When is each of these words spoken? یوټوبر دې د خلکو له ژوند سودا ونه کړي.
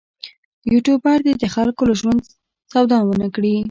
یوټوبر 0.71 1.17
دې 1.25 1.33
د 1.41 1.43
خلکو 1.55 1.81
له 1.89 1.95
ژوند 2.01 2.21
سودا 2.71 2.99
ونه 3.03 3.27
کړي. 3.35 3.55